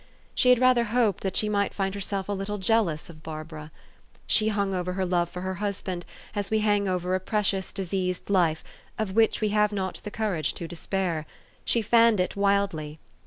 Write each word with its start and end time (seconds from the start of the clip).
She 0.33 0.49
had 0.49 0.57
rather 0.57 0.85
hoped 0.85 1.21
that 1.21 1.35
she 1.37 1.47
might 1.47 1.75
find 1.75 1.93
herself 1.93 2.27
a 2.27 2.31
little 2.31 2.57
jealous 2.57 3.07
of 3.07 3.21
Barbara. 3.21 3.71
She 4.25 4.47
hung 4.47 4.73
over 4.73 4.93
her 4.93 5.05
love 5.05 5.29
for 5.29 5.41
her 5.41 5.53
husband 5.53 6.07
as 6.35 6.49
we 6.49 6.57
hang 6.61 6.87
over 6.89 7.09
342 7.09 7.09
THE 7.13 7.83
STORY 7.83 7.83
OF 7.83 8.05
AVIS. 8.09 8.17
a 8.17 8.25
precious, 8.25 8.25
diseased 8.25 8.29
life, 8.31 8.63
of 8.97 9.15
which 9.15 9.41
we 9.41 9.49
have 9.49 9.71
not 9.71 10.01
the 10.03 10.09
courage 10.09 10.55
to 10.55 10.67
despair. 10.67 11.27
She 11.63 11.83
fanned 11.83 12.19
it 12.19 12.35
wildly. 12.35 12.97